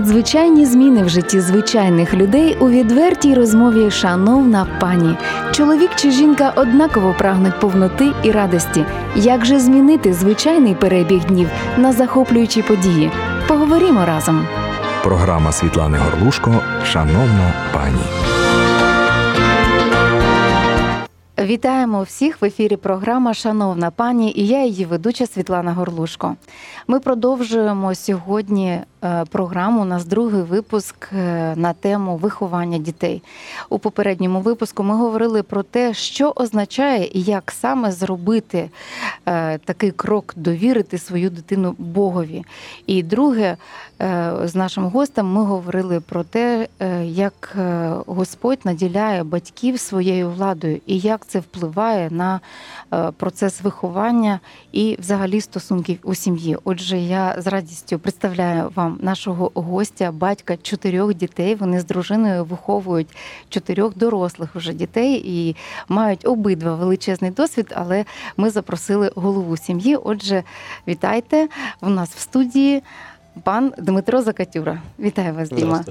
[0.00, 5.16] надзвичайні зміни в житті звичайних людей у відвертій розмові Шановна пані.
[5.52, 8.84] Чоловік чи жінка однаково прагнуть повноти і радості.
[9.16, 13.10] Як же змінити звичайний перебіг днів на захоплюючі події?
[13.48, 14.46] Поговоримо разом.
[15.02, 18.30] Програма Світлани Горлушко Шановна пані.
[21.40, 22.76] Вітаємо всіх в ефірі.
[22.76, 26.36] Програма Шановна пані і я її ведуча Світлана Горлушко.
[26.86, 28.80] Ми продовжуємо сьогодні
[29.30, 29.82] програму.
[29.82, 33.22] У нас другий випуск е, на тему виховання дітей.
[33.68, 38.70] У попередньому випуску ми говорили про те, що означає і як саме зробити
[39.26, 42.44] е, такий крок, довірити свою дитину Богові.
[42.86, 43.56] І друге,
[44.44, 46.68] з нашим гостем ми говорили про те,
[47.04, 47.56] як
[48.06, 52.40] Господь наділяє батьків своєю владою і як це впливає на
[53.16, 54.40] процес виховання
[54.72, 56.56] і взагалі стосунків у сім'ї.
[56.64, 61.54] Отже, я з радістю представляю вам нашого гостя, батька чотирьох дітей.
[61.54, 63.16] Вони з дружиною виховують
[63.48, 65.56] чотирьох дорослих уже дітей і
[65.88, 67.72] мають обидва величезний досвід.
[67.76, 68.04] Але
[68.36, 69.96] ми запросили голову сім'ї.
[69.96, 70.42] Отже,
[70.88, 71.48] вітайте
[71.80, 72.82] у нас в студії
[73.42, 74.82] пан Дмитро Закатюра.
[74.98, 75.84] Вітаю вас, Діма.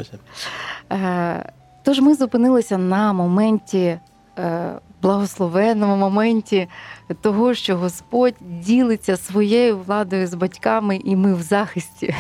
[0.92, 1.52] Е,
[1.84, 4.00] тож ми зупинилися на моменті
[4.40, 6.68] е, благословенному моменті
[7.22, 12.16] того, що Господь ділиться своєю владою з батьками, і ми в захисті.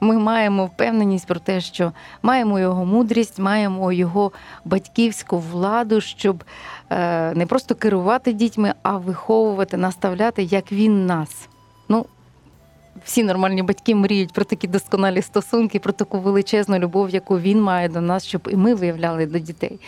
[0.00, 4.32] Ми маємо впевненість про те, що маємо його мудрість, маємо його
[4.64, 6.44] батьківську владу, щоб
[6.90, 11.48] е, не просто керувати дітьми, а виховувати, наставляти, як він нас.
[11.88, 12.06] Ну,
[13.04, 17.88] всі нормальні батьки мріють про такі досконалі стосунки, про таку величезну любов, яку він має
[17.88, 19.80] до нас, щоб і ми виявляли до дітей.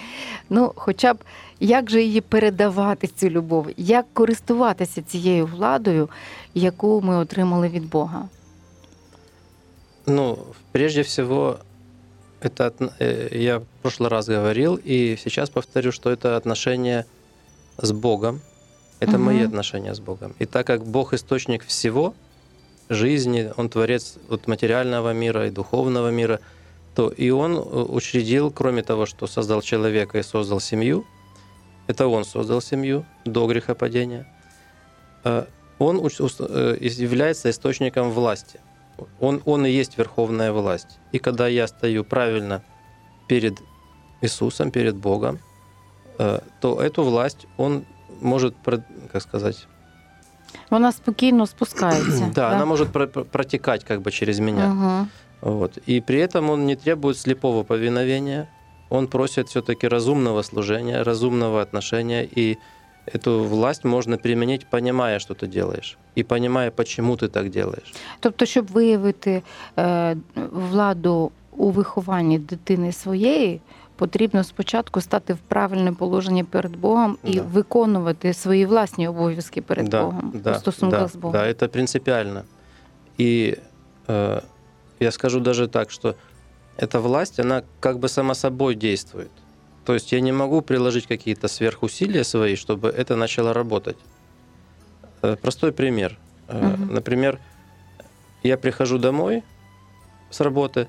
[0.50, 1.18] Ну, хоча б
[1.60, 6.08] як же її передавати цю любов, як користуватися цією владою,
[6.54, 8.28] яку ми отримали від Бога?
[10.08, 10.38] Ну,
[10.72, 11.58] прежде всего,
[12.40, 17.04] это э, я в прошлый раз говорил, и сейчас повторю, что это отношение
[17.76, 18.40] с Богом.
[19.00, 19.24] Это угу.
[19.24, 20.34] мои отношения с Богом.
[20.38, 22.14] И так как Бог источник всего,
[22.88, 26.40] жизни, Он творец вот материального мира и духовного мира,
[26.94, 31.04] то и Он э, учредил, кроме того, что создал человека и создал семью,
[31.86, 34.26] это Он создал семью до грехопадения,
[35.24, 35.44] э,
[35.78, 38.58] Он является источником власти.
[39.20, 40.98] Он, он и есть верховная власть.
[41.12, 42.62] И когда я стою правильно
[43.28, 43.58] перед
[44.20, 45.38] Иисусом, перед Богом,
[46.60, 47.84] то эту власть Он
[48.20, 48.54] может,
[49.12, 49.68] как сказать,
[50.70, 52.26] Вона спокійно спускается.
[52.34, 52.88] да, да, она может
[53.30, 54.70] протекать как бы через меня.
[54.70, 55.08] Угу.
[55.40, 55.78] Вот.
[55.86, 58.48] И при этом он не требует слепого повиновения,
[58.90, 62.58] он просит все-таки разумного служения, разумного отношения, и
[63.07, 67.93] эту власть можно применить, понимая, что ты делаешь, и понимая, почему ты так делаешь.
[68.19, 69.43] Тобто, щоб виявити
[69.77, 70.17] е,
[70.51, 73.61] владу у вихованні дитини своєї,
[73.95, 77.41] потрібно спочатку стати в правильне положення перед Богом і да.
[77.41, 81.31] виконувати свої власні обов'язки перед да, Богом да, у стосунках да, з Богом.
[81.31, 82.43] Да, это принципиально.
[83.19, 83.57] И
[84.07, 84.41] э,
[84.99, 86.15] я скажу даже так, что
[86.77, 89.31] эта власть, она как бы сама собой действует.
[89.88, 93.96] То есть я не могу приложить какие-то сверхусилия свои, чтобы это начало работать.
[95.22, 96.18] Э, простой пример.
[96.48, 96.92] Угу.
[96.92, 97.40] Например,
[98.42, 99.42] я прихожу домой
[100.30, 100.88] с работы,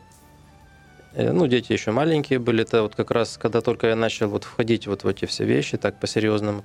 [1.14, 4.44] Э, ну, дети еще маленькие были, это вот как раз, когда только я начал вот
[4.44, 6.64] входить вот в эти все вещи, так по-серьезному.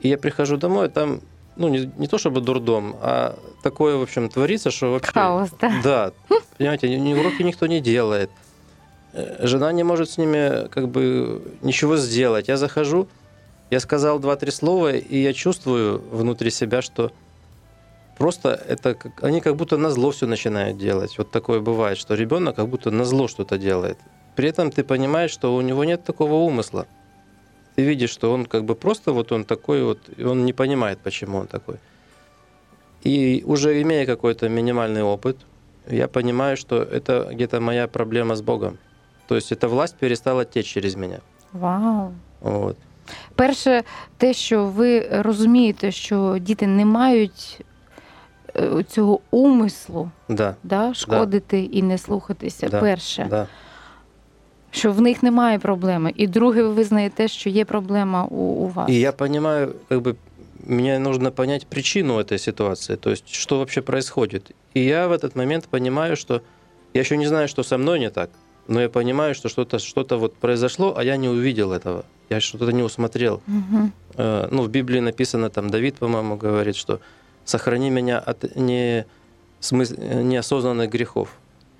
[0.00, 1.20] И я прихожу домой, там,
[1.56, 5.12] ну, не, не то чтобы дурдом, а такое, в общем, творится, что вообще...
[5.12, 5.72] Хаос, да?
[5.82, 6.12] Да,
[6.58, 8.30] понимаете, ни уроки никто не делает.
[9.12, 12.48] Э, жена не может с ними как бы ничего сделать.
[12.48, 13.08] Я захожу,
[13.70, 17.12] я сказал два-три слова, и я чувствую внутри себя, что
[18.16, 21.18] просто это они как будто на зло все начинают делать.
[21.18, 23.98] Вот такое бывает, что ребенок как будто на зло что-то делает.
[24.34, 26.86] При этом ты понимаешь, что у него нет такого умысла.
[27.74, 30.98] Ты видишь, что он как бы просто вот он такой вот, и он не понимает,
[31.02, 31.76] почему он такой.
[33.02, 35.36] И уже имея какой-то минимальный опыт,
[35.88, 38.78] я понимаю, что это где-то моя проблема с Богом.
[39.31, 41.19] То есть эта власть перестала течь через меня.
[41.53, 42.11] Вау.
[42.41, 42.77] Вот.
[43.35, 43.83] Перше,
[44.17, 47.65] те, що ви розумієте, що діти не мають
[48.57, 50.55] Е, цього умислу да.
[50.63, 51.77] Да, шкодити да.
[51.77, 52.69] і не слухатися.
[52.69, 52.81] Да.
[52.81, 53.47] Перше, да.
[54.71, 56.13] що в них немає проблеми.
[56.15, 58.89] І друге, ви визнаєте, що є проблема у, у вас.
[58.89, 60.15] І я розумію, как бы,
[60.67, 64.51] мне нужно понять причину этой ситуации, то есть что вообще происходит.
[64.75, 66.41] И я в этот момент понимаю, что
[66.93, 68.29] я еще не знаю, что со мной не так,
[68.68, 72.70] но я понимаю, что что-то что вот произошло, а я не увидел этого, я что-то
[72.72, 73.42] не усмотрел.
[73.46, 73.92] Угу.
[74.50, 77.00] Ну, в Библии написано, там Давид, по-моему, говорит, что
[77.44, 79.06] сохрани меня от не,
[79.60, 79.90] смыс...
[79.90, 81.36] неосознанных грехов.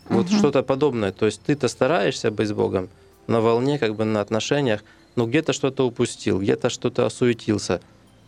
[0.08, 1.12] Вот что-то подобное.
[1.12, 2.88] То есть ты-то стараешься быть с Богом
[3.26, 4.82] на волне, как бы на отношениях,
[5.14, 7.81] но где-то что-то упустил, где-то что-то осуетился.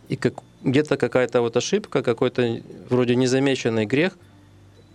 [0.07, 4.17] И как, где-то какая-то вот ошибка, какой-то вроде незамеченный грех,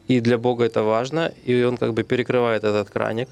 [0.08, 3.28] и для Бога это важно, и Он как бы перекрывает этот краник,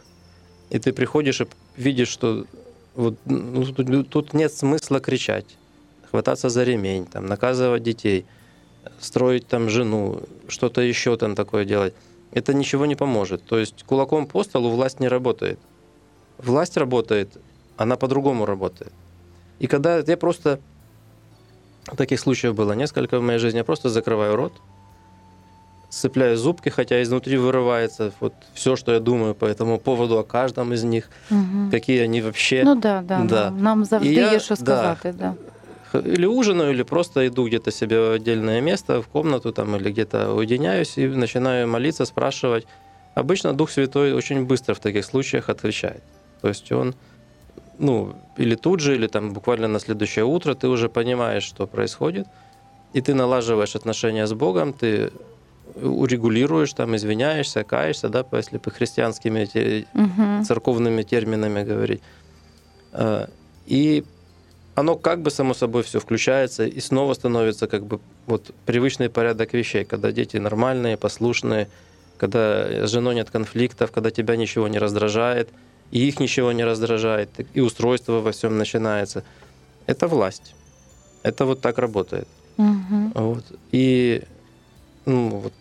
[0.70, 2.46] и ты приходишь и видишь, что
[2.94, 5.46] вот, ну, тут, тут нет смысла кричать,
[6.10, 8.26] хвататься за ремень, там, наказывать детей,
[9.00, 11.94] строить там жену, что-то еще там такое делать.
[12.32, 13.44] Это ничего не поможет.
[13.44, 15.58] То есть кулаком по столу власть не работает.
[16.38, 17.30] Власть работает,
[17.76, 18.92] она по-другому работает.
[19.58, 20.60] И когда я просто...
[21.96, 23.58] Таких случаев было несколько в моей жизни.
[23.58, 24.52] Я просто закрываю рот,
[25.90, 30.72] сцепляю зубки, хотя изнутри вырывается вот все, что я думаю по этому поводу о каждом
[30.72, 31.70] из них, Мгм.
[31.70, 32.62] какие они вообще.
[32.64, 33.50] Ну да, да, Да.
[33.50, 34.56] Нам, нам завжди я- є що да.
[34.56, 35.14] сказати.
[35.18, 35.34] Да.
[35.94, 40.34] Или ужинаю, или просто иду где-то себе в отдельное место, в комнату там, или где-то
[40.34, 42.66] уединяюсь и начинаю молиться, спрашивать.
[43.14, 46.02] Обычно Дух Святой очень быстро в таких случаях отвечает.
[46.42, 46.94] То есть он,
[47.78, 52.26] ну, или тут же, или там буквально на следующее утро ты уже понимаешь, что происходит,
[52.96, 55.10] и ты налаживаешь отношения с Богом, ты
[55.82, 60.44] урегулируешь, там, извиняешься, каешься, да, если по христианскими те- Угу.
[60.44, 62.00] церковными терминами говорить.
[62.92, 63.26] Э,
[63.66, 64.04] И
[64.74, 69.52] оно как бы само собой все включается и снова становится как бы вот привычный порядок
[69.52, 71.66] вещей, когда дети нормальные, послушные,
[72.16, 75.48] когда с женой нет конфликтов, когда тебя ничего не раздражает,
[75.90, 79.22] и их ничего не раздражает, и устройство во всем начинается.
[79.86, 80.54] Это власть.
[81.22, 82.26] Это вот так работает.
[82.56, 83.12] Угу.
[83.14, 83.44] Вот.
[83.72, 84.22] И
[85.08, 85.52] ну, вот,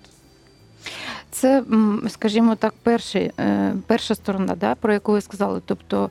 [1.31, 1.63] Це,
[2.09, 5.61] скажімо так, перший, е, перша сторона, да, про яку ви сказали.
[5.65, 6.09] Тобто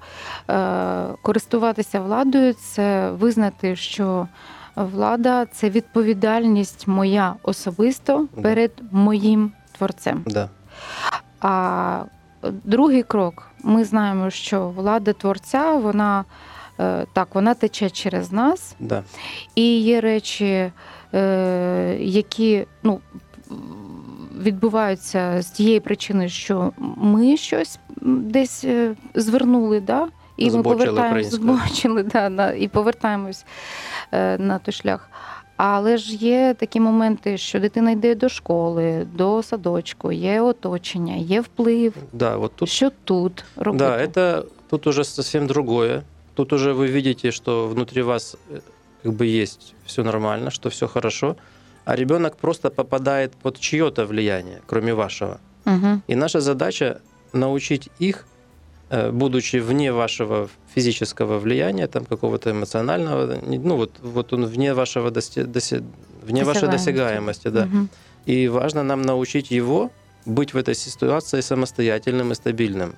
[0.50, 4.28] е, користуватися владою це визнати, що
[4.76, 8.42] влада це відповідальність моя особисто Да.
[8.42, 10.22] перед моїм творцем.
[10.26, 10.48] да,
[11.40, 12.02] А
[12.64, 16.24] другий крок: ми знаємо, що влада творця, вона
[16.80, 19.02] е, так, вона тече через нас, да,
[19.54, 20.72] і є речі,
[21.98, 23.00] які ну,
[24.41, 30.07] відбуваються з тієї причини, що ми щось десь е, звернули, да?
[30.37, 31.57] і ми Збочили повертаємось, українською.
[31.57, 33.45] збочили, да, на, і повертаємось
[34.11, 35.09] е, на той шлях.
[35.57, 41.41] Але ж є такі моменти, що дитина йде до школи, до садочку, є оточення, є
[41.41, 41.93] вплив.
[42.13, 43.85] да, вот тут Що тут робити?
[43.85, 46.01] Да, это тут уже совсем другое.
[46.33, 48.59] Тут уже вы видите, что внутри вас э,
[49.03, 51.35] как бы есть все нормально, что все хорошо,
[51.86, 55.40] А ребенок просто попадает под чье-то влияние, кроме вашего.
[55.64, 56.00] Угу.
[56.08, 57.00] И наша задача
[57.32, 58.26] научить их,
[58.90, 65.10] э, будучи вне вашего физического влияния, там какого-то эмоционального, ну вот, вот он вне вашего
[65.10, 65.84] досе- досе-
[66.22, 67.48] вне вашей Досягаемости.
[67.48, 67.62] да.
[67.62, 67.88] Угу.
[68.26, 69.90] И важно нам научить его
[70.24, 72.96] быть в этой ситуации самостоятельным и стабильным.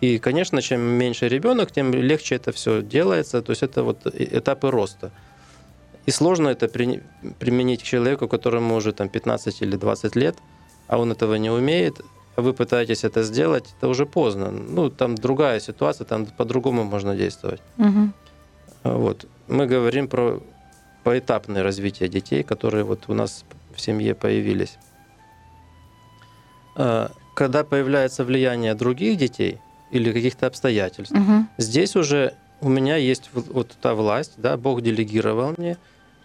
[0.00, 3.42] И, конечно, чем меньше ребенок, тем легче это все делается.
[3.42, 5.10] То есть это вот этапы роста.
[6.06, 7.02] И сложно это при-
[7.38, 10.36] применить к человеку, которому уже там 15 или 20 лет,
[10.88, 12.00] а он этого не умеет,
[12.36, 14.50] а вы пытаетесь это сделать, это уже поздно.
[14.50, 17.60] Ну, там другая ситуация, там по-другому можно действовать.
[17.78, 18.10] Угу.
[18.84, 19.26] Вот.
[19.48, 20.40] Мы говорим про
[21.04, 23.44] поэтапное развитие детей, которые вот у нас
[23.74, 24.78] в семье появились.
[26.76, 29.58] А, Когда появляется влияние других детей
[29.90, 31.46] или каких-то обстоятельств, Угу.
[31.58, 35.76] здесь уже у меня есть вот- та власть, да, Бог делегировал мне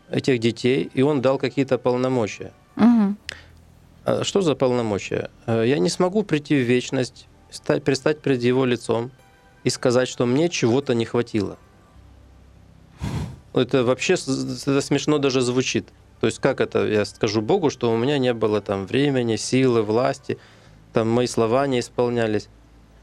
[0.09, 2.51] этих детей, и Он дал какие-то полномочия.
[2.77, 4.23] Угу.
[4.23, 5.29] Что за полномочия?
[5.47, 9.11] Э, Я не смогу прийти в вечность, ста- предстать перед Его лицом
[9.65, 11.57] и сказать, что мне чего-то не хватило.
[13.53, 15.87] Это вообще это смешно даже звучит.
[16.21, 19.81] То есть как это я скажу Богу, что у меня не было там времени, силы,
[19.81, 20.37] власти,
[20.93, 22.47] там мои слова не исполнялись.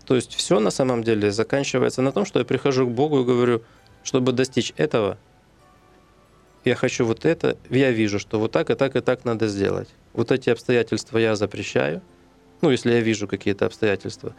[0.06, 3.24] То есть все на самом деле заканчивается на том, что я прихожу к Богу и
[3.24, 3.62] говорю,
[4.02, 5.16] чтобы достичь этого,
[6.64, 9.88] я хочу вот это, я вижу, что вот так и так и так надо сделать.
[10.12, 12.00] Вот эти обстоятельства я запрещаю,
[12.60, 14.34] ну, если я вижу какие-то обстоятельства.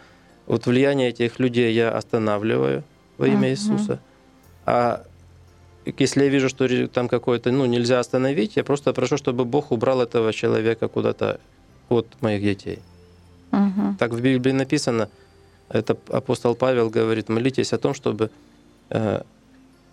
[0.47, 2.83] Вот влияние этих людей я останавливаю
[3.17, 3.45] во имя Мгм.
[3.47, 3.99] Иисуса.
[4.65, 5.03] А
[5.85, 10.01] если я вижу, что там какое-то, ну, нельзя остановить, я просто прошу, чтобы Бог убрал
[10.01, 11.39] этого человека куда-то
[11.89, 12.79] от моих детей.
[13.51, 13.97] Угу.
[13.99, 15.09] Так в Библии написано,
[15.69, 18.29] это апостол Павел говорит, молитесь о том, чтобы
[18.89, 19.21] э,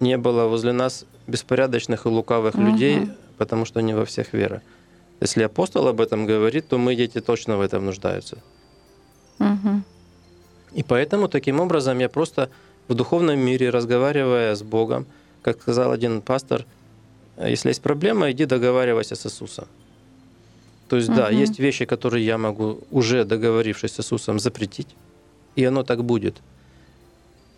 [0.00, 2.66] не было возле нас беспорядочных и лукавых Мгм.
[2.66, 4.62] людей, потому что не во всех вера.
[5.20, 8.38] Если апостол об этом говорит, то мы, дети, точно в этом нуждаются.
[9.38, 9.82] Угу.
[10.74, 12.48] И поэтому таким образом я просто
[12.88, 15.06] в духовном мире, разговаривая с Богом,
[15.42, 16.64] как сказал один пастор,
[17.38, 19.66] если есть проблема, иди договаривайся с Иисусом.
[20.88, 21.38] То есть, да, Мгм.
[21.38, 24.88] есть вещи, которые я могу, уже договорившись с Иисусом, запретить,
[25.55, 26.41] и оно так будет.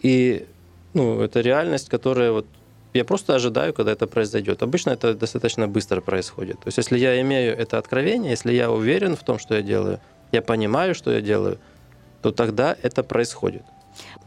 [0.02, 0.46] И
[0.94, 2.46] ну, это реальность, которая вот
[2.94, 4.64] я просто ожидаю, когда это произойдет.
[4.64, 6.60] Обычно это достаточно быстро происходит.
[6.60, 10.00] То есть, если я имею это откровение, если я уверен в том, что я делаю,
[10.32, 11.58] я понимаю, что я делаю,
[12.22, 13.64] то тогда это происходит.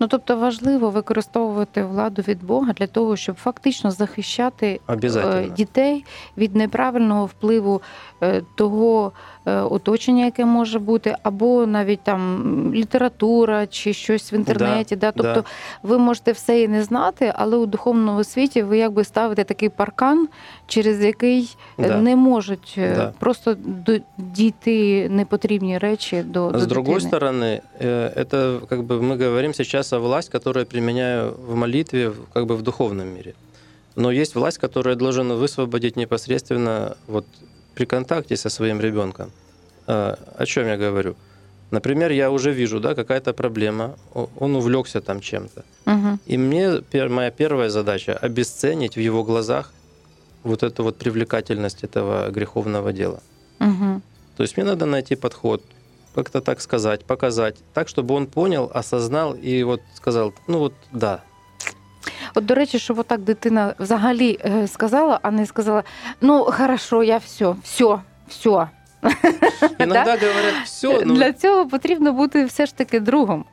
[0.00, 5.54] Ну тобто важливо використовувати владу від Бога для того, щоб фактично захищати е, Обязательно.
[5.54, 6.04] дітей
[6.36, 7.82] від неправильного впливу
[8.22, 14.96] е, того е, оточення, яке може бути, або навіть там література чи щось в інтернеті.
[14.96, 15.44] Да, Тобто да.
[15.82, 20.28] ви можете все і не знати, але у духовному світі ви якби ставите такий паркан,
[20.66, 21.96] через який е, Да.
[22.00, 23.12] не можуть е, Да.
[23.18, 27.10] просто до- дійти непотрібні речі до, до С другой дитини.
[27.10, 32.08] стороны, э, это как бы мы говорим сейчас о власть, которую я применяю в молитве,
[32.08, 33.32] в- как бы в духовном мире.
[33.96, 37.24] Но есть власть, которую я должен высвободить непосредственно вот
[37.77, 39.31] при контакте со своим ребенком.
[39.87, 41.15] Э, О чем я говорю?
[41.71, 43.95] Например, я уже вижу, да, какая-то проблема,
[44.39, 45.63] он увлекся там чем-то.
[45.85, 46.19] Угу.
[46.25, 49.73] И мне моя первая задача обесценить в его глазах
[50.43, 53.19] вот эту вот привлекательность этого греховного дела.
[53.59, 54.01] Угу.
[54.37, 55.61] То есть мне надо найти подход,
[56.15, 61.21] как-то так сказать, показать, так, чтобы он понял, осознал и вот сказал, ну вот да,
[62.35, 65.83] От, до речі, щоб отак дитина взагалі сказала, а не сказала:
[66.21, 68.67] ну, хорошо, я все, все, все.
[69.79, 73.45] Иногда говорят, все, ну, Для цього потрібно бути все ж таки другом,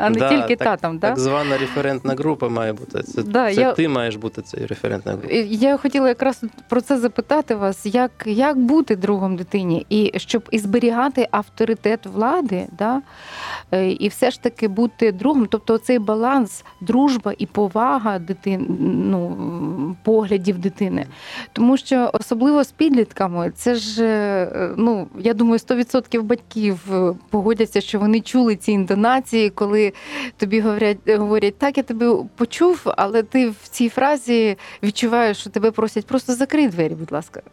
[0.00, 0.98] а не Да, тільки так- татом.
[0.98, 1.08] Да?
[1.08, 3.02] так звана референтна група має бути.
[3.02, 5.46] Це, Да, це я- ти маєш бути цією референтною групою.
[5.46, 10.58] Я хотіла якраз про це запитати вас, як, як бути другом дитині, і щоб і
[10.58, 13.02] зберігати авторитет влади, да?
[13.72, 19.96] е, і все ж таки бути другом, тобто цей баланс, дружба і повага дитини, ну,
[20.04, 21.06] поглядів дитини.
[21.52, 27.81] Тому що особливо з підлітками, це ж е, ну я думаю, 100% батьків е, погодяться,
[27.81, 29.93] що вони чули ці інтонації, коли
[30.37, 35.71] тобі говорять, говорять, так я тебе почув, але ти в цій фразі відчуваєш, що тебе
[35.71, 37.41] просять просто закрий двері, будь ласка.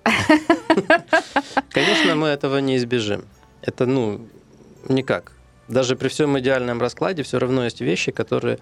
[1.75, 3.23] Конечно, мы этого не избежим.
[3.63, 4.21] Это, ну,
[4.89, 5.33] никак.
[5.69, 8.59] Даже при всем идеальном раскладе все равно есть вещи, которые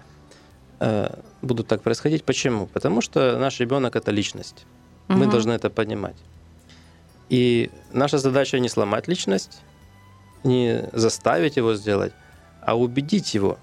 [0.79, 1.09] э,
[1.41, 2.23] будут так происходить.
[2.23, 2.67] Почему?
[2.73, 4.65] Потому что наш ребенок это личность.
[5.09, 5.29] Мы Мгм.
[5.31, 6.15] должны это понимать.
[7.28, 9.60] И наша задача не сломать личность,
[10.44, 12.12] не заставить его сделать,
[12.62, 13.58] а убедить его.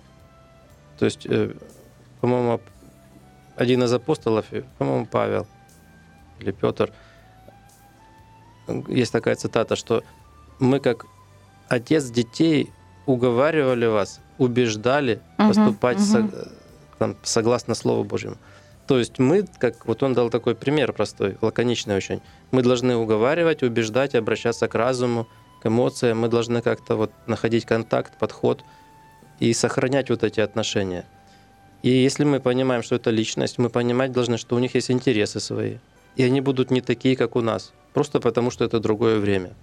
[1.00, 1.54] То есть, э,
[2.22, 2.60] по-моему,
[3.56, 5.48] один из апостолов, э, по-моему, Павел
[6.40, 6.92] или Петр,
[8.88, 10.04] есть такая цитата, что
[10.60, 11.06] мы как
[11.68, 12.72] отец детей
[13.06, 16.32] уговаривали вас, убеждали Мгм, поступать со- мгм.
[17.00, 18.38] там, согласно Слову Божьему.
[18.88, 23.64] То есть мы, как вот он дал такой пример простой, лаконичный очень, мы должны уговаривать,
[23.64, 25.28] убеждать, обращаться к разуму,
[25.62, 28.64] к эмоциям, мы должны как-то вот находить контакт, подход
[29.40, 31.06] и сохранять вот эти отношения.
[31.82, 35.40] И если мы понимаем, что это личность, мы понимать должны, что у них есть интересы
[35.40, 35.78] свои,
[36.16, 39.54] и они будут не такие, как у нас, просто потому что это другое время.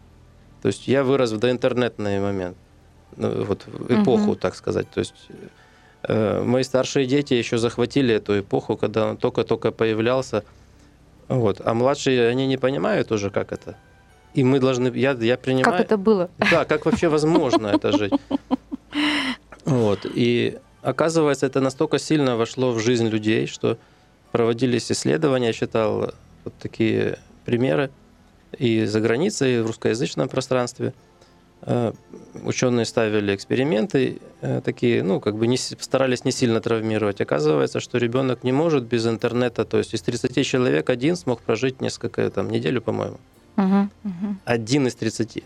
[0.62, 2.56] То есть я вырос в доинтернетный момент,
[3.16, 4.38] ну, вот эпоху, Мгм.
[4.38, 4.90] так сказать.
[4.90, 5.14] То есть
[6.08, 10.42] мои старшие дети еще захватили эту эпоху, когда он только-только появлялся.
[11.28, 11.60] Вот.
[11.64, 13.74] А младшие, они не понимают уже, как это.
[14.34, 14.90] И мы должны...
[14.94, 15.78] Я, я принимаю...
[15.78, 16.28] Як це було?
[16.50, 18.12] Да, как вообще возможно это жить.
[19.64, 20.06] Вот.
[20.16, 23.76] И оказывается, это настолько сильно вошло в жизнь людей, что
[24.32, 26.12] проводились исследования, я читал
[26.44, 27.90] вот такие примеры
[28.58, 30.92] и за границей, и в русскоязычном пространстве.
[31.62, 31.92] Э,
[32.44, 37.20] Ученые ставили эксперименты э, такие, ну, как бы не, старались не сильно травмировать.
[37.20, 41.82] Оказывается, что ребенок не может без интернета, то есть из 30 человек один смог прожить
[41.82, 43.18] несколько, там, неделю, по-моему
[43.58, 44.36] Угу, угу.
[44.46, 45.44] один из 30.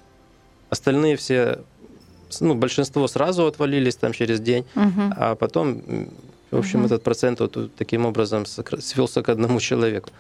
[0.71, 1.59] Остальные все,
[2.41, 5.03] ну, большинство сразу отвалились там через день, Угу.
[5.17, 5.83] а потом,
[6.53, 6.87] в общем, Мгм.
[6.87, 10.11] этот процент вот таким образом свелся к одному человеку.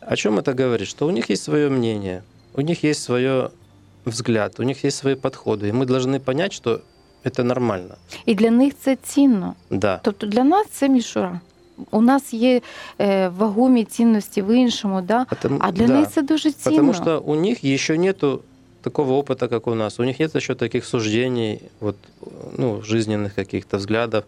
[0.00, 0.86] О чем это говорит?
[0.88, 2.22] Что у них есть свое мнение,
[2.54, 3.50] у них есть свое
[4.07, 6.79] взгляд, у них есть свои подходы, и мы должны понять, что
[7.23, 7.95] это нормально.
[8.25, 9.55] І для них це цінно.
[9.69, 11.39] Да, Тобто для нас це мішура.
[11.91, 12.61] У нас є
[13.01, 15.25] е, вагомі цінності в іншому, да?
[15.29, 15.93] Потому- а для да.
[15.93, 16.75] них це дуже цінно.
[16.75, 18.39] Потому что у них еще нету
[18.81, 19.99] такого опыта, как у нас.
[19.99, 21.95] У них нет еще таких суждений, вот,
[22.57, 24.23] ну, жизненных каких-то взглядов.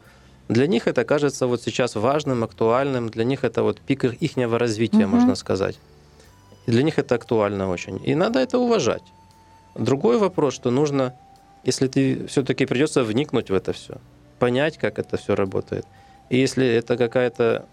[0.50, 3.10] Для них это кажется вот сейчас важным, актуальным.
[3.10, 5.17] Для них это вот пик их ихнего развития, Мгм.
[5.17, 5.79] можно сказать.
[6.67, 8.00] И для них это актуально очень.
[8.10, 9.03] И надо это уважать.
[9.80, 11.14] Другой вопрос, что нужно,
[11.64, 13.94] если ты все-таки придется вникнуть в это все,
[14.38, 15.87] понять, как это все работает.
[16.28, 17.64] И если это какая-то,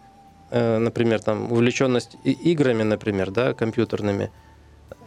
[0.50, 4.32] э, например, там увлеченность играми, например, да, компьютерными,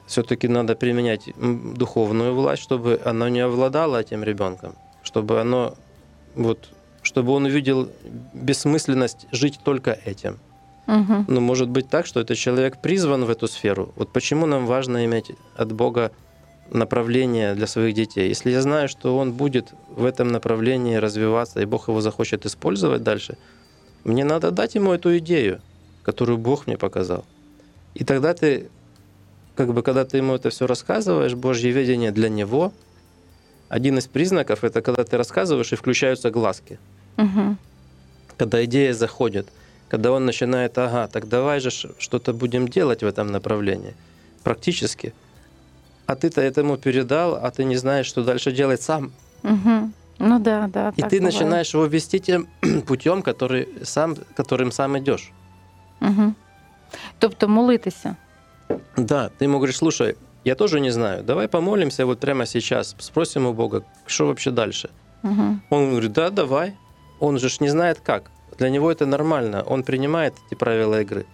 [0.07, 5.77] все-таки надо применять духовную власть, чтобы оно не овладало этим ребенком, чтобы оно
[6.35, 6.69] вот,
[7.01, 7.89] чтобы он увидел
[8.35, 10.39] бессмысленность жить только этим.
[10.87, 11.25] Угу.
[11.29, 13.93] Ну, может быть так, что этот человек призван в эту сферу.
[13.97, 16.13] Вот почему нам важно иметь от Бога
[16.71, 18.29] направление для своих детей.
[18.29, 23.03] Если я знаю, что он будет в этом направлении развиваться, и Бог его захочет использовать
[23.03, 23.37] дальше,
[24.05, 25.61] мне надо дать ему эту идею,
[26.03, 27.25] которую Бог мне показал.
[27.95, 28.69] И тогда ты,
[29.57, 32.73] как бы, когда ты ему это все рассказываешь, Божье видение для него,
[33.69, 36.79] один из признаков это когда ты рассказываешь и включаются глазки.
[37.19, 37.57] Угу.
[38.37, 39.49] Когда идея заходит,
[39.89, 43.95] когда он начинает, ага, так давай же что-то будем делать в этом направлении,
[44.43, 45.13] практически.
[46.11, 49.13] А ты-то этому передал, а ты не знаешь, что дальше делать сам.
[49.45, 49.91] Угу.
[50.19, 50.93] Ну да, да.
[50.97, 51.21] И ты буває.
[51.21, 52.49] начинаешь его вести тем
[52.87, 55.31] путем, который сам, которым сам идешь.
[56.01, 56.35] Угу.
[57.21, 58.17] Тобто молитися.
[58.97, 63.47] Да, ты ему говоришь, слушай, я тоже не знаю, давай помолимся вот прямо сейчас, спросим
[63.47, 64.91] у Бога, что вообще дальше.
[65.23, 65.61] Угу.
[65.71, 66.75] Он говорит, да, давай.
[67.21, 68.33] Он же ж не знает как.
[68.59, 69.63] Для него это нормально.
[69.63, 71.25] Он принимает эти правила игры.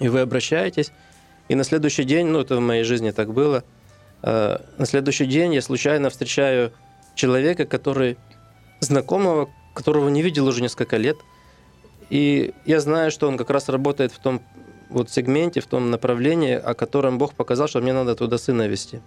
[0.00, 0.90] И вы обращаетесь,
[1.48, 3.64] и на следующий день, ну это в моей жизни так было,
[4.22, 6.72] э, на следующий день я случайно встречаю
[7.14, 8.16] человека, который
[8.80, 11.16] знакомого, которого не видел уже несколько лет,
[12.10, 14.40] и я знаю, что он как раз работает в том
[14.88, 19.00] вот сегменте, в том направлении, о котором Бог показал, что мне надо туда сына вести.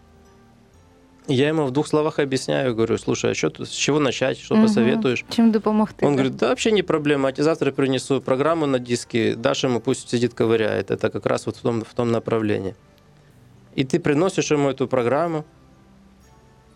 [1.29, 4.39] И Я ему в двух словах объясняю, говорю, слушай, а что, тут- с чего начать,
[4.39, 4.67] что Мгм.
[4.67, 5.25] посоветуешь?
[5.31, 6.05] Чим допомогти?
[6.05, 6.19] Он так?
[6.19, 10.09] говорит, да вообще не проблема, я тебе завтра принесу программу на диске, дашь ему, пусть
[10.11, 10.91] сидит, ковыряет.
[10.91, 12.75] Это как раз вот в том, в том направлении.
[13.79, 15.45] И ты приносишь ему эту программу,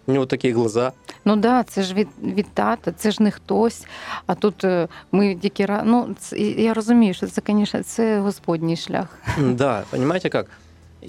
[0.07, 0.93] у него такие глаза.
[1.25, 3.85] Ну да, це ж від, від тата, це ж не хтось.
[4.27, 8.77] А тут е, ми тільки ра- ну, це, я розумію, що це, звісно, це Господній
[8.77, 9.19] шлях.
[9.39, 10.47] Да, понимаете как?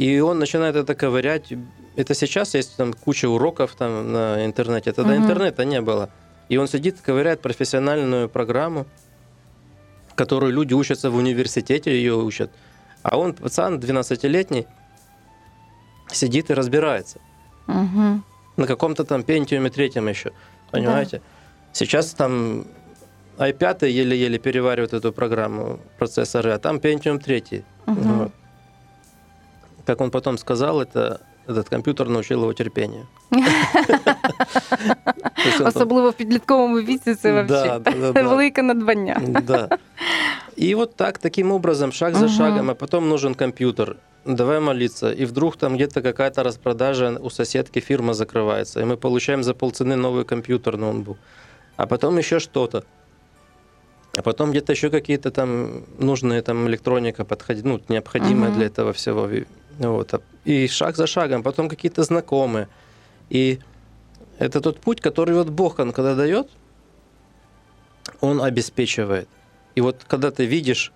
[0.01, 1.57] И он начинает это ковырять.
[1.96, 4.92] это сейчас есть там куча уроков там на интернете.
[4.92, 5.24] Тогда Мгм.
[5.24, 6.08] интернета не было.
[6.48, 8.86] И он сидит, ковыряет профессиональную программу,
[10.14, 12.50] которую люди учатся в университете, ее учат.
[13.02, 14.66] А он, пацан 12-летний,
[16.08, 17.18] сидит и разбирается.
[17.68, 18.22] Угу.
[18.56, 20.32] На каком-то там пентиуме третьем еще.
[20.70, 21.20] Понимаете?
[21.72, 22.66] Сейчас там
[23.38, 27.64] i5 еле-еле переваривают эту программу, процессоры, а там Pentium 3.
[27.86, 27.94] Угу.
[28.00, 28.32] Вот.
[29.86, 33.07] Как он потом сказал, это этот компьютер научил его терпению.
[33.29, 33.37] То
[35.45, 38.21] есть он там- Особливо в підлітковому віці це Да, вообще да, да, да.
[38.21, 39.21] велике надбання.
[39.47, 39.69] Да.
[40.61, 42.35] И вот так, таким образом, шаг за Мгм.
[42.35, 43.95] шагом, а потом нужен компьютер.
[44.25, 45.11] Давай молиться.
[45.21, 49.95] И вдруг там где-то какая-то распродажа у соседки фирма закрывается, и мы получаем за полцены
[49.95, 51.17] новый компьютер, ноутбук.
[51.77, 52.83] А потом еще что-то.
[54.17, 58.57] А потом где-то еще какие-то там нужные там электроника подходит, ну, необходимая Мгм.
[58.59, 59.29] для этого всего.
[59.79, 60.13] И- Вот.
[60.13, 62.67] а- И шаг за шагом, потом какие-то знакомые.
[63.31, 63.57] И
[64.39, 66.47] это тот путь, который вот Бог, он когда дает,
[68.21, 69.27] он обеспечивает.
[69.77, 70.91] И вот когда ты видишь,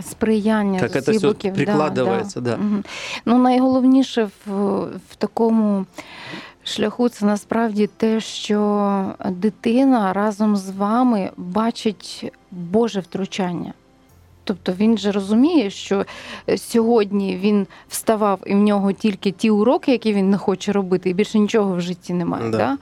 [0.00, 1.54] Сприяння Як з це усіх все боків.
[1.54, 2.56] прикладається, да.
[2.56, 2.84] Мгм.
[3.24, 4.50] Ну, найголовніше в,
[5.10, 5.86] в такому
[6.64, 13.72] шляху це насправді те, що дитина разом з вами бачить Боже втручання.
[14.45, 16.05] Тобто він же розуміє, що
[16.49, 21.09] е, сьогодні він вставав і в нього тільки ті уроки, які він не хоче робити,
[21.09, 22.49] і більше нічого в житті немає.
[22.49, 22.57] Да.
[22.57, 22.77] Да?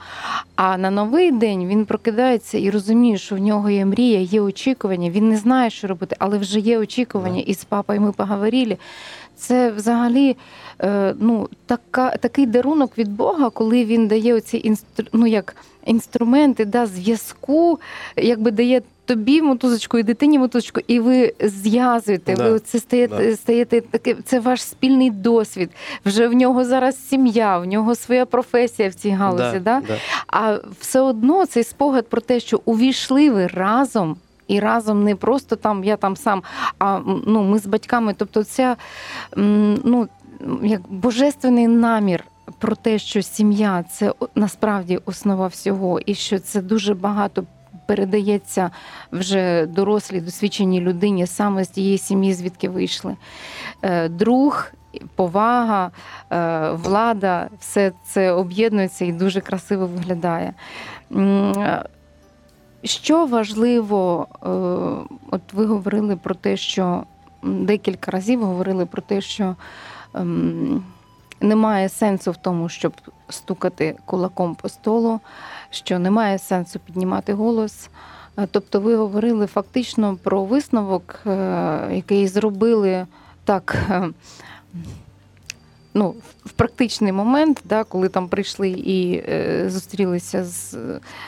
[0.56, 5.10] А на новий день він прокидається і розуміє, що в нього є мрія, є очікування.
[5.10, 7.40] Він не знає, що робити, але вже є очікування.
[7.40, 8.76] І з папою ми поговорили.
[9.36, 10.36] Це взагалі
[10.82, 16.64] е, ну, така, такий дарунок від Бога, коли він дає оці інстру, ну, як інструменти
[16.64, 17.78] да, зв'язку,
[18.16, 22.34] якби дає тобі мотузочку і дитині мотузочку, і ви зв'язуєте.
[22.34, 23.36] Да, Ви це стаєте, да.
[23.36, 25.70] стаєте таке, це ваш спільний досвід.
[26.06, 29.58] Вже в нього зараз сім'я, в нього своя професія в цій галузі.
[29.58, 29.96] Да, да.
[30.26, 34.16] А все одно цей спогад про те, що увійшли ви разом.
[34.48, 36.42] І разом не просто там я там сам,
[36.78, 38.14] а ну ми з батьками.
[38.18, 38.76] Тобто, ця
[39.36, 40.08] ну
[40.62, 42.24] як божественний намір
[42.58, 47.44] про те, що сім'я це насправді основа всього, і що це дуже багато
[47.86, 48.70] передається
[49.12, 53.16] вже дорослій досвідченій людині саме з тієї сім'ї, звідки вийшли.
[53.82, 54.66] Е, Друг,
[55.14, 55.90] повага,
[56.30, 60.54] е, влада, все це об'єднується і дуже красиво виглядає.
[61.12, 61.84] Е,
[62.84, 64.26] Що важливо,
[65.30, 67.04] от ви говорили про те, що
[67.42, 69.56] декілька разів говорили про те, що
[70.14, 70.84] ем,
[71.40, 72.92] немає сенсу в тому, щоб
[73.28, 75.20] стукати кулаком по столу,
[75.70, 77.88] що немає сенсу піднімати голос.
[78.38, 83.06] Е, Тобто, ви говорили фактично про висновок, е, який зробили
[83.44, 83.76] так.
[83.90, 84.08] е,
[85.94, 90.76] ну, в- практичний момент, да, коли там прийшли і е, зустрілися з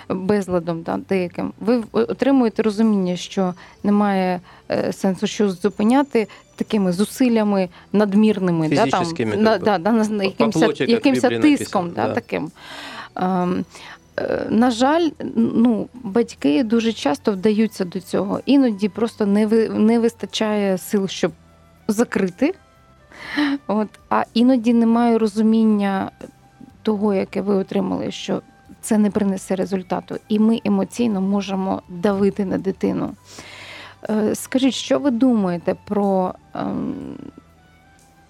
[0.09, 4.41] безладом да, деяким, ви отримуєте розуміння, що немає
[4.71, 9.05] е, сенсу щось зупиняти такими зусиллями надмірними, да, там,
[9.43, 12.15] да, да, на, на якимось, плоті, як в тиском написано, да, да.
[12.15, 12.51] таким.
[13.17, 13.65] Ем,
[14.19, 18.41] е, на жаль, ну, батьки дуже часто вдаються до цього.
[18.47, 21.33] Іноді просто не, ви, не вистачає сил, щоб
[21.89, 22.55] закрити.
[23.67, 26.11] От, а іноді немає розуміння
[26.83, 28.43] того, яке ви отримали, що
[28.81, 33.15] це не принесе результату, і ми емоційно можемо давити на дитину.
[34.35, 36.35] Скажіть, що ви думаєте про,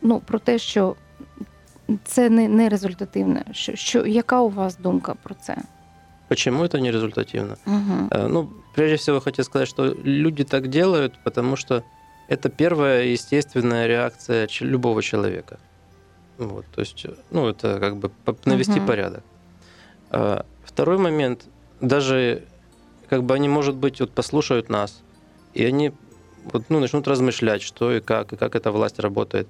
[0.03, 0.97] ну, про те, що
[2.05, 3.45] це не, не результативне?
[3.53, 5.57] Що, що, яка у вас думка про це?
[6.29, 7.57] Почему это не результативно?
[7.67, 8.09] Угу.
[8.29, 11.83] Ну, прежде всего, хочу сказать, что люди так делают, потому что
[12.29, 15.57] это первая естественная реакция любого человека.
[16.39, 18.11] Вот, то есть, ну, это как бы
[18.45, 18.87] навести Мгм.
[18.87, 19.23] порядок.
[20.11, 21.47] А, Второй момент,
[21.81, 22.43] даже
[23.09, 25.03] как бы они, может быть, вот послушают нас,
[25.57, 25.92] и они
[26.53, 29.49] вот, ну, начнут размышлять, что и как, и как эта власть работает.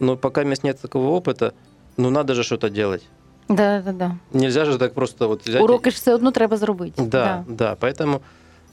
[0.00, 1.52] Но пока у меня нет такого опыта,
[1.96, 3.02] ну, надо же что-то делать.
[3.48, 4.16] Да, да, да.
[4.32, 5.62] Нельзя же так просто вот взять...
[5.62, 7.02] Уроки ж все одно треба зробити.
[7.02, 8.20] да, да, Поэтому,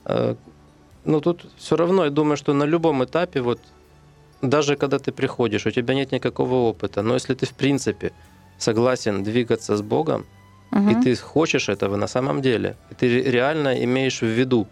[0.05, 0.35] э,
[1.05, 3.59] ну тут все равно, я думаю, что на любом этапе, вот
[4.41, 8.11] даже когда ты приходишь, у тебя нет никакого опыта, но если ты в принципе
[8.57, 10.25] согласен двигаться с Богом,
[10.71, 10.89] Мгм.
[10.89, 14.67] и ты хочешь этого на самом деле, и ты ре- реально имеешь в виду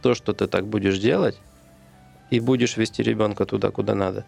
[0.00, 1.38] то, что ты так будешь делать,
[2.30, 4.24] и будешь вести ребенка туда, куда надо,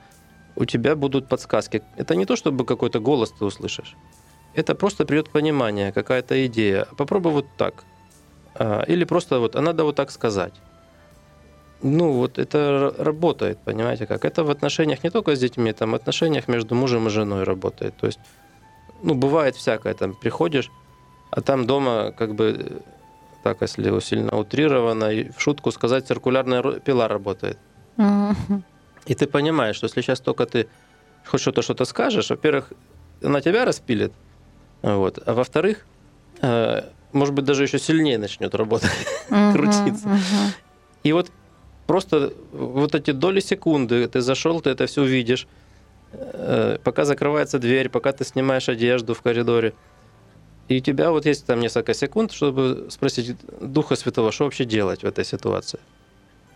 [0.57, 1.83] у тебя будут подсказки.
[1.97, 3.97] Это не то, чтобы какой-то голос ты услышишь.
[4.55, 6.87] Это просто придет понимание, какая-то идея.
[6.97, 7.85] Попробуй вот так.
[8.55, 10.53] А, Или просто вот, а надо вот так сказать.
[11.83, 14.25] Ну, вот это работает, понимаете как?
[14.25, 17.97] Это в отношениях не только с детьми, там в отношениях между мужем и женой работает.
[17.97, 18.21] То есть,
[19.03, 20.71] ну, бывает всякое, там приходишь,
[21.31, 22.81] а там дома как бы э,
[23.43, 27.59] так, если сильно утрировано, и в шутку сказать, циркулярная пила работает.
[29.07, 30.69] И ты понимаешь, что если сейчас только ты
[31.27, 32.73] хоть что-то что-то скажешь, во-первых,
[33.23, 34.13] она тебя распилит,
[34.83, 35.87] вот, а во-вторых,
[36.41, 38.91] э, может быть, даже еще сильнее начнет работать.
[39.29, 40.09] Крутиться.
[41.05, 41.31] И вот
[41.87, 45.47] просто вот эти доли секунды, ты зашел, ты это все увидишь,
[46.13, 49.75] э, пока закрывается дверь, пока ты снимаешь одежду в коридоре,
[50.69, 55.03] и у тебя вот есть там несколько секунд, чтобы спросить Духа Святого, что вообще делать
[55.03, 55.81] в этой ситуации.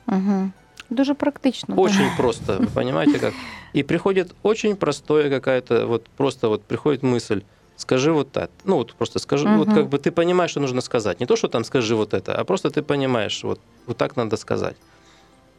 [0.07, 0.53] Мгм.
[0.91, 1.75] Дуже практично.
[1.75, 1.83] да.
[1.83, 3.35] Очень просто, вы понимаете как?
[3.73, 7.43] И приходит очень простое какая-то, вот просто вот приходит мысль,
[7.77, 8.51] скажи вот так.
[8.65, 9.75] Ну вот просто скажи, вот Мгм.
[9.75, 11.21] как бы ты понимаешь, что нужно сказать.
[11.21, 14.37] Не то, что там скажи вот это, а просто ты понимаешь, вот, вот так надо
[14.37, 14.77] сказать.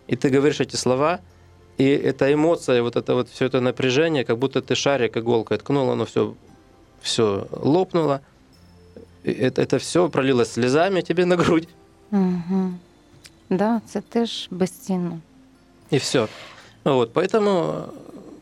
[0.08, 1.20] И ты говоришь эти слова,
[1.78, 5.90] и эта эмоция, вот это вот все это напряжение, как будто ты шарик иголкой ткнул,
[5.92, 6.36] оно все,
[7.02, 8.22] все лопнуло
[9.27, 11.69] И Это, это все пролилось слезами тебе на грудь,
[12.11, 12.79] Мгм.
[13.51, 15.19] Да, це теж безцінно.
[15.93, 16.27] и все.
[16.85, 17.73] Вот, поэтому,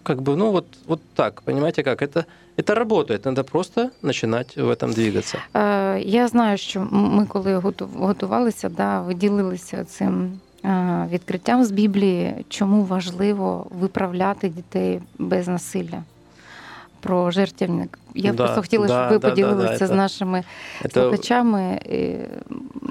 [0.03, 2.03] как бы, ну вот, вот так, понимаете как?
[2.03, 2.25] Это,
[2.57, 5.38] это работает, надо просто начинать в этом двигаться.
[5.57, 11.64] Е, Я знаю, що м- ми, коли готу- готувалися, да, ви ділилися цим е, відкриттям
[11.64, 16.03] з Біблії, чому важливо виправляти дітей без насилля.
[17.05, 17.99] Про жертівник.
[18.14, 20.44] Я Да, просто хотіла, щоб да, ви да, да, поділилися да, з это- нашими
[20.85, 21.81] Это слухачами.
[21.90, 22.14] І,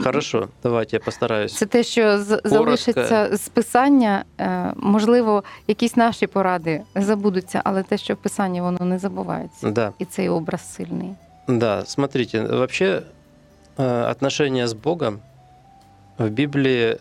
[0.03, 1.55] хорошо, давайте я постараюсь.
[1.57, 4.23] Це те, що з- залишиться з писання.
[4.39, 9.69] Е, Можливо, якісь наші поради забудуться, але те, що в писанні, воно не забувається.
[9.69, 11.09] Да, І цей образ сильний.
[11.47, 13.01] да, смотрите, вообще
[13.77, 15.19] э, отношения с Богом
[16.17, 16.97] в Библии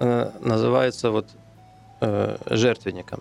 [0.00, 1.24] э, называются вот
[2.00, 3.18] э, жертвенником.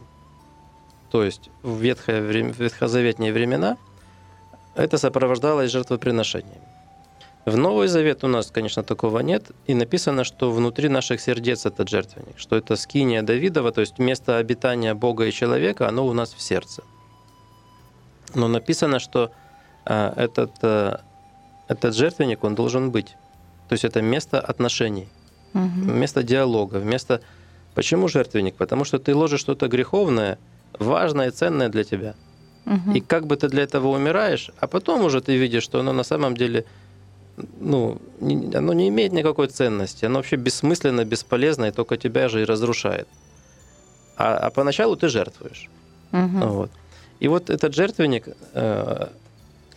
[1.11, 3.77] То есть в, ветхое время, в ветхозаветные времена
[4.75, 6.61] это сопровождалось жертвоприношением.
[7.46, 9.51] В Новый Завет у нас, конечно, такого нет.
[9.66, 14.37] И написано, что внутри наших сердец этот жертвенник, что это скиния Давидова, то есть место
[14.37, 16.83] обитания Бога и человека, оно у нас в сердце.
[18.35, 19.33] Но написано, что
[19.85, 20.99] а, этот, э,
[21.66, 23.16] этот жертвенник, он должен быть.
[23.68, 25.09] То есть это место отношений,
[25.55, 25.90] Угу.
[25.92, 27.23] место диалога, место...
[27.75, 28.55] Почему жертвенник?
[28.55, 30.38] Потому что ты ложишь что-то греховное,
[30.78, 32.14] важное и ценное для тебя.
[32.66, 32.92] Угу.
[32.94, 36.04] И как бы ты для этого умираешь, а потом уже ты видишь, что оно на
[36.04, 36.64] самом деле,
[37.59, 42.42] ну, не- оно не имеет никакой ценности, оно вообще бессмысленно, бесполезно, и только тебя же
[42.42, 43.09] и разрушает.
[44.16, 45.68] А, а поначалу ты жертвуешь.
[46.12, 46.46] Угу.
[46.46, 46.70] Вот.
[47.20, 49.06] И вот этот жертвенник э,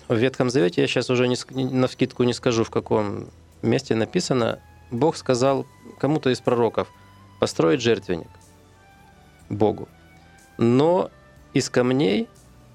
[0.07, 3.27] в Ветхом Завете, я сейчас уже не, на вскидку не скажу, в каком
[3.61, 4.59] месте написано,
[4.91, 5.65] Бог сказал
[5.99, 6.87] кому-то из пророков
[7.39, 8.29] построить жертвенник
[9.49, 9.87] Богу.
[10.57, 11.09] Но
[11.53, 12.27] из камней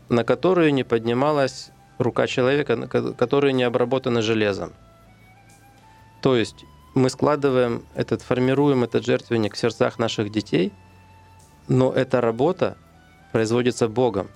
[0.09, 4.73] на которую не поднималась рука человека, которые не обработаны железом.
[6.23, 6.64] То есть
[6.95, 10.73] мы складываем этот, формируем этот жертвенник в сердцах наших детей,
[11.69, 12.77] но эта работа
[13.33, 14.29] производится Богом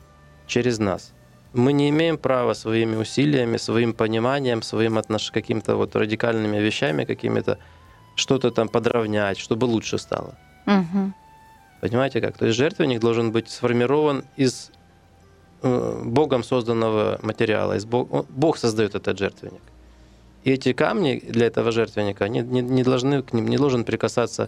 [0.47, 1.13] через нас.
[1.55, 5.31] Мы не имеем права своими усилиями, своим пониманием, своим отнош...
[5.31, 7.59] каким-то вот радикальными вещами, какими-то
[8.15, 10.35] что-то там подровнять, чтобы лучше стало.
[10.67, 11.13] Угу.
[11.82, 12.38] Понимаете как?
[12.38, 14.72] То есть жертвенник должен быть сформирован из
[15.64, 17.76] э, Богом созданного материала.
[17.78, 19.62] Из Бог, он- Бог создает этот жертвенник.
[20.44, 24.48] И эти камни для этого жертвенника, они не, не должны к ним не должен прикасаться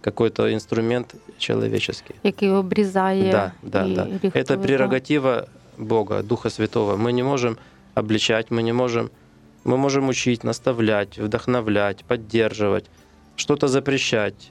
[0.00, 2.14] какой-то инструмент человеческий.
[2.22, 4.04] Який обрізає Да, да, і да.
[4.04, 4.62] рихтує, Это да.
[4.62, 5.46] прерогатива
[5.78, 6.96] Бога, Духа Святого.
[6.96, 7.56] Мы не можем
[7.94, 9.10] обличать, мы не можем,
[9.64, 12.84] мы можем учить, наставлять, вдохновлять, поддерживать,
[13.36, 14.50] что-то запрещать.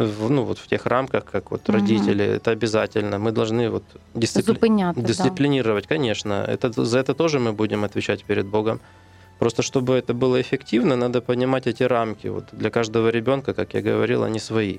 [0.00, 1.74] в, ну, вот в тех рамках, как вот Мгм.
[1.78, 3.18] родители, это обязательно.
[3.18, 3.82] Мы должны вот
[4.14, 5.06] дисципли- Зупиняти, да.
[5.08, 6.32] дисциплинировать, конечно.
[6.48, 8.80] Это, за это тоже мы будем отвечать перед Богом.
[9.38, 12.28] Просто чтобы это было эффективно, надо понимать эти рамки.
[12.28, 14.78] Вот для каждого ребенка, как я говорил, они свои.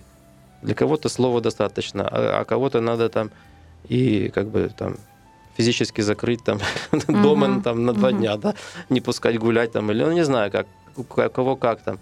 [0.63, 3.29] Для кого-то слова достаточно, а, а кого-то надо там
[3.89, 4.95] и как бы там
[5.57, 6.59] физически закрыть там
[7.07, 8.53] дома там на два дня, да,
[8.89, 10.65] не пускать гулять там или ну не знаю как
[10.97, 11.99] у ко- кого как там.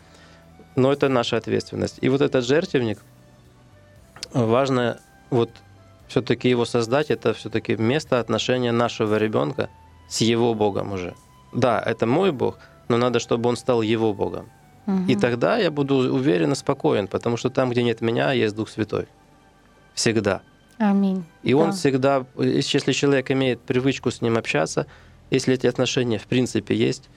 [0.75, 1.97] Но это наша ответственность.
[2.01, 2.99] И вот этот жертвенник
[4.33, 5.49] важно вот
[6.07, 9.69] все-таки его создать, это все-таки место отношения нашего ребенка
[10.07, 11.13] с его Богом уже.
[11.53, 14.49] Да, это мой Бог, но надо, чтобы он стал его Богом.
[14.85, 15.05] Мгм.
[15.07, 18.69] И тогда я буду уверен и спокоен, потому что там, где нет меня, есть Дух
[18.69, 19.07] Святой.
[19.93, 20.41] Всегда.
[20.79, 21.23] Амінь.
[21.43, 21.75] И он Да.
[21.75, 24.85] всегда, если человек имеет привычку с ним общаться,
[25.29, 27.09] если эти отношения в принципе есть,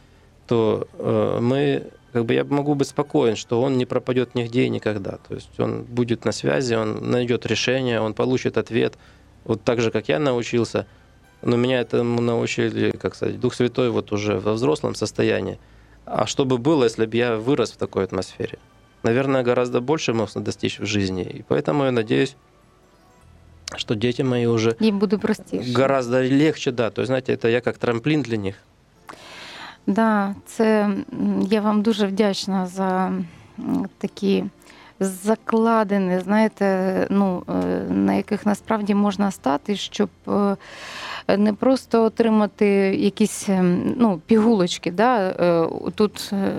[0.47, 4.69] то э, мы, как бы я могу быть спокоен, что он не пропадет нигде и
[4.69, 5.19] никогда.
[5.29, 8.99] То есть он будет на связи, он найдет решение, он получит ответ,
[9.45, 10.87] вот так же, как я научился.
[11.43, 15.59] Но меня этому научили, как сказать, Дух Святой вот уже во взрослом состоянии.
[16.05, 18.59] А что бы было, если бы я вырос в такой атмосфере?
[19.03, 21.25] Наверное, гораздо больше можно достичь в жизни.
[21.25, 22.37] И поэтому я надеюсь,
[23.77, 25.73] что дети мои уже буде простіше.
[25.73, 26.91] гораздо легче, да.
[26.91, 28.57] То есть, знаете, это я как трамплин для них.
[29.87, 30.91] Да, це
[31.43, 33.13] я вам дуже вдячна за
[33.99, 34.45] такі
[35.01, 37.53] закладини, знаєте, ну, е,
[37.93, 40.57] на яких насправді можна стати, щоб е,
[41.37, 44.91] не просто отримати якісь ем, ну, пігулочки.
[44.91, 45.19] Да?
[45.29, 46.53] е, Тут е,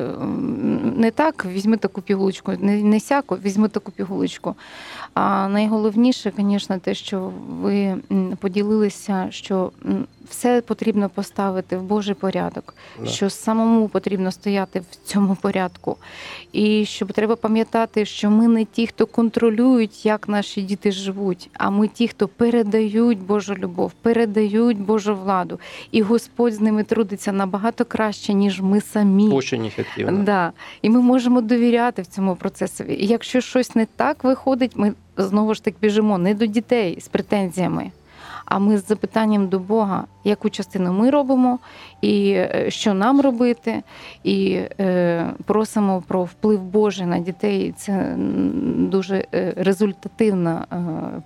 [0.98, 4.56] не так, візьми таку пігулочку, не, не сяку, візьми таку пігулочку.
[5.13, 7.96] А найголовніше, звісно, те, що ви
[8.39, 9.72] поділилися, що
[10.30, 13.06] все потрібно поставити в Божий порядок, Да.
[13.06, 15.98] що самому потрібно стояти в цьому порядку.
[16.52, 21.69] І що треба пам'ятати, що ми не ті, хто контролюють, як наші діти живуть, а
[21.69, 25.59] ми ті, хто передають Божу любов, передають Божу владу.
[25.91, 29.29] І Господь з ними трудиться набагато краще, ніж ми самі.
[29.29, 30.23] Очень ефективно.
[30.23, 30.51] Да.
[30.81, 32.93] І ми можемо довіряти в цьому процесові.
[32.93, 37.07] І якщо щось не так виходить, ми знову ж таки біжимо не до дітей з
[37.07, 37.91] претензіями,
[38.53, 41.59] а ми з запитанням до Бога, яку частину ми робимо,
[42.01, 43.83] і е, що нам робити,
[44.23, 47.73] і е, просимо про вплив Божий на дітей.
[47.77, 48.15] Це
[48.77, 50.65] дуже е, результативна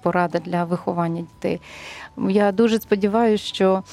[0.02, 1.62] порада для виховання дітей.
[2.30, 3.84] Я дуже сподіваюся, що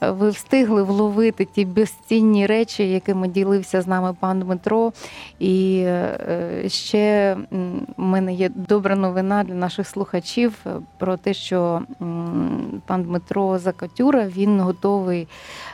[0.00, 4.92] ви встигли вловити ті безцінні речі, якими ділився з нами пан Дмитро.
[5.38, 7.36] І е, ще
[7.96, 11.82] в мене є добра новина для наших слухачів е, про те, що
[12.86, 15.28] пан Дмитро Закатюра він готовий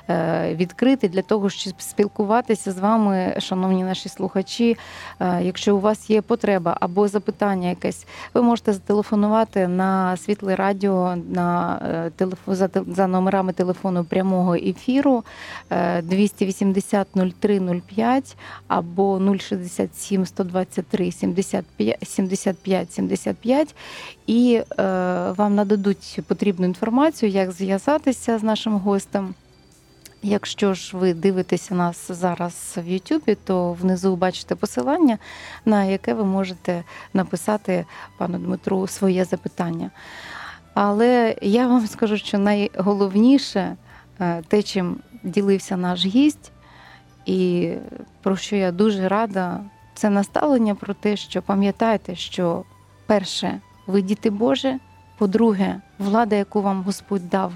[0.09, 4.77] е, відкрити для того, щоб спілкуватися з вами, шановні наші слухачі.
[5.21, 11.17] Е, Якщо у вас є потреба або запитання якесь, ви можете зателефонувати на світле радіо
[11.31, 11.79] на
[12.21, 15.25] е, за, за номерами телефону прямого ефіру
[15.71, 17.09] е, 280
[17.41, 18.37] 0305
[18.69, 23.75] або 067 123 75 75 75
[24.27, 24.83] і е,
[25.37, 29.35] вам нададуть потрібну інформацію, як зв'язатися з нашим гостем.
[30.23, 35.19] Якщо ж ви дивитеся нас зараз в Ютубі, то внизу бачите посилання,
[35.65, 37.87] на яке ви можете написати
[38.19, 39.91] пану Дмитру своє запитання.
[40.75, 43.77] Але я вам скажу, що найголовніше
[44.21, 46.53] е, те, чим ділився наш гість,
[47.27, 47.73] і
[48.23, 49.61] про що я дуже рада,
[49.95, 52.65] це наставлення про те, що пам'ятайте, що
[53.07, 54.79] перше, ви діти Боже,
[55.19, 57.53] по-друге, влада, яку вам Господь дав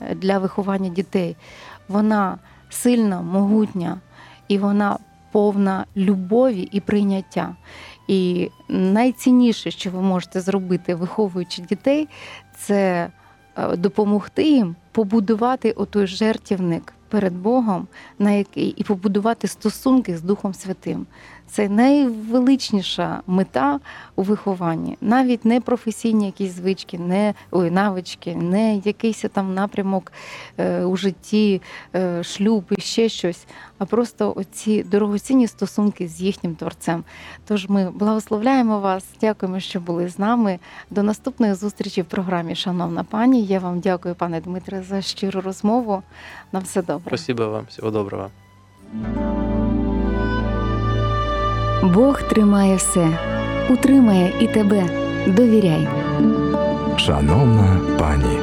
[0.00, 1.36] е, для виховання дітей,
[1.88, 4.00] вона сильна, могутня
[4.48, 4.98] і вона
[5.32, 7.56] повна любові і прийняття.
[8.08, 12.08] І найцінніше, що ви можете зробити, виховуючи дітей,
[12.56, 13.10] це
[13.56, 20.54] е, допомогти їм побудувати отой жертівник перед Богом, на який і побудувати стосунки з Духом
[20.54, 21.06] Святим.
[21.50, 23.80] Це найвеличніша мета
[24.16, 30.12] у вихованні, навіть не професійні якісь звички, не ой, навички, не якийсь там напрямок
[30.58, 31.62] е, у житті,
[31.94, 33.46] е, шлюб і ще щось,
[33.78, 37.04] а просто оці дорогоцінні стосунки з їхнім творцем.
[37.46, 40.58] Тож ми благословляємо вас, дякуємо, що були з нами.
[40.90, 43.44] До наступної зустрічі в програмі Шановна пані.
[43.44, 46.02] Я вам дякую, пане Дмитре, за щиру розмову.
[46.52, 47.06] На все добре.
[47.06, 47.66] Спасибо вам.
[47.68, 48.30] Всего доброго.
[51.85, 53.07] Бог тримає все,
[53.69, 54.83] утримає і тебе.
[55.27, 55.87] Довіряй.
[56.97, 58.39] Шановна пані.